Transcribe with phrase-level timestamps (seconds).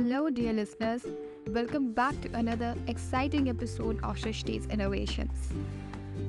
[0.00, 1.04] Hello, dear listeners.
[1.48, 5.52] Welcome back to another exciting episode of Srishti's Innovations.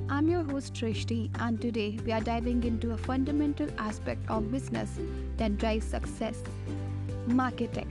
[0.09, 4.99] I'm your host Srishti, and today we are diving into a fundamental aspect of business
[5.37, 6.43] that drives success
[7.27, 7.89] marketing.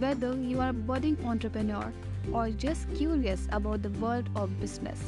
[0.00, 1.92] Whether you are a budding entrepreneur
[2.32, 5.00] or just curious about the world of business,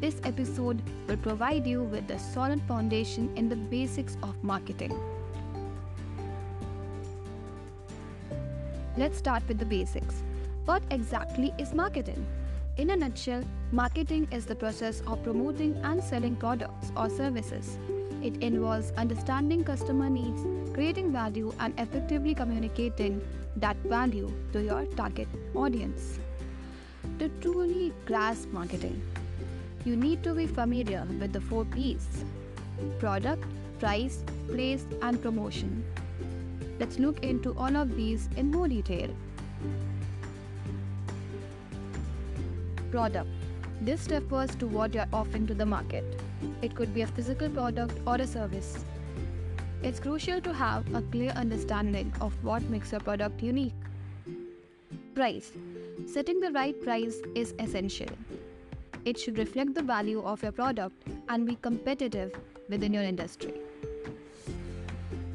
[0.00, 4.98] this episode will provide you with a solid foundation in the basics of marketing.
[8.98, 10.24] Let's start with the basics.
[10.64, 12.26] What exactly is marketing?
[12.78, 17.78] In a nutshell, marketing is the process of promoting and selling products or services.
[18.24, 20.42] It involves understanding customer needs,
[20.74, 23.22] creating value, and effectively communicating
[23.58, 26.18] that value to your target audience.
[27.20, 29.00] To truly grasp marketing,
[29.84, 32.24] you need to be familiar with the four P's
[32.98, 33.44] product,
[33.78, 35.84] price, place, and promotion.
[36.78, 39.10] Let's look into all of these in more detail.
[42.90, 43.28] Product.
[43.80, 46.04] This refers to what you're offering to the market.
[46.62, 48.84] It could be a physical product or a service.
[49.82, 53.74] It's crucial to have a clear understanding of what makes your product unique.
[55.14, 55.52] Price.
[56.06, 58.08] Setting the right price is essential.
[59.04, 60.94] It should reflect the value of your product
[61.28, 62.32] and be competitive
[62.68, 63.54] within your industry.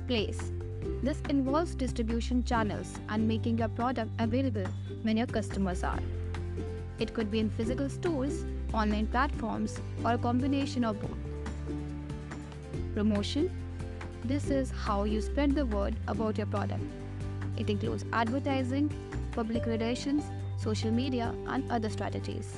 [0.07, 0.51] Place.
[1.03, 4.65] This involves distribution channels and making your product available
[5.01, 5.99] when your customers are.
[6.97, 11.17] It could be in physical stores, online platforms, or a combination of both.
[12.93, 13.51] Promotion
[14.23, 16.83] This is how you spread the word about your product.
[17.57, 18.89] It includes advertising,
[19.33, 20.23] public relations,
[20.55, 22.53] social media, and other strategies.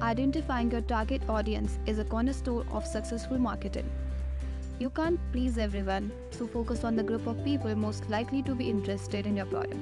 [0.00, 3.90] Identifying your target audience is a cornerstone of successful marketing.
[4.82, 8.68] You can't please everyone, so focus on the group of people most likely to be
[8.68, 9.76] interested in your product.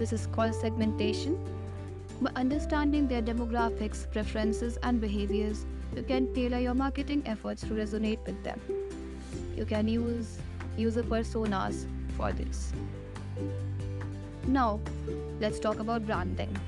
[0.00, 1.38] This is called segmentation.
[2.20, 5.64] By understanding their demographics, preferences, and behaviors,
[5.94, 8.60] you can tailor your marketing efforts to resonate with them.
[9.56, 10.38] You can use
[10.76, 11.86] user personas
[12.16, 12.72] for this.
[14.48, 14.80] Now,
[15.38, 16.58] let's talk about branding.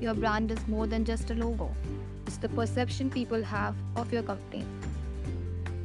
[0.00, 1.70] Your brand is more than just a logo,
[2.26, 4.64] it's the perception people have of your company.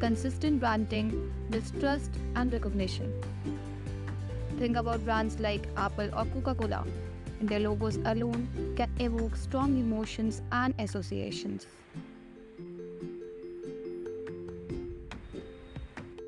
[0.03, 3.09] Consistent branding builds trust and recognition.
[4.59, 6.83] Think about brands like Apple or Coca Cola.
[7.39, 11.67] Their logos alone can evoke strong emotions and associations.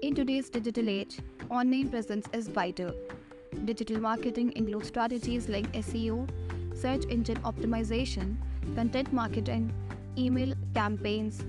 [0.02, 1.20] In today's digital age,
[1.50, 2.94] online presence is vital.
[3.66, 6.30] Digital marketing includes strategies like SEO,
[6.74, 8.38] search engine optimization,
[8.74, 9.74] content marketing,
[10.18, 11.44] email campaigns,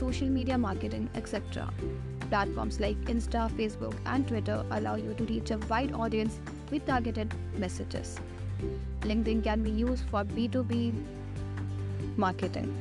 [0.00, 1.68] social media marketing, etc.
[2.30, 6.38] Platforms like Insta, Facebook, and Twitter allow you to reach a wide audience
[6.70, 7.34] with targeted
[7.64, 8.18] messages.
[9.02, 10.92] LinkedIn can be used for B2B
[12.16, 12.72] marketing.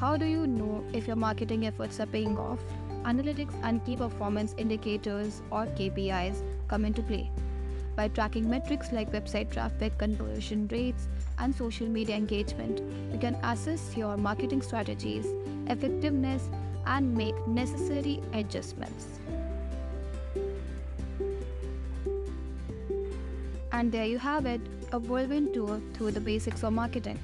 [0.00, 2.58] How do you know if your marketing efforts are paying off?
[3.04, 7.30] Analytics and key performance indicators or KPIs come into play.
[7.96, 11.08] By tracking metrics like website traffic, conversion rates,
[11.38, 15.26] and social media engagement, you can assess your marketing strategies,
[15.66, 16.50] effectiveness,
[16.86, 19.06] and make necessary adjustments.
[23.72, 24.60] And there you have it
[24.92, 27.18] a whirlwind tour through the basics of marketing.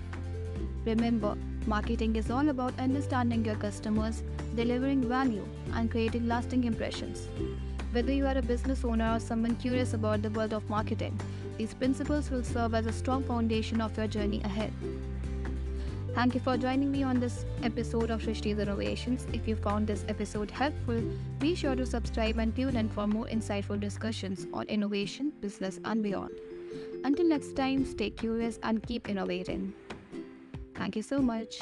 [0.84, 4.22] Remember, marketing is all about understanding your customers,
[4.56, 7.28] delivering value, and creating lasting impressions.
[7.92, 11.20] Whether you are a business owner or someone curious about the world of marketing,
[11.58, 14.72] these principles will serve as a strong foundation of your journey ahead.
[16.14, 19.26] Thank you for joining me on this episode of Srishti's Innovations.
[19.34, 21.02] If you found this episode helpful,
[21.38, 26.02] be sure to subscribe and tune in for more insightful discussions on innovation, business, and
[26.02, 26.32] beyond.
[27.04, 29.74] Until next time, stay curious and keep innovating.
[30.74, 31.60] Thank you so much.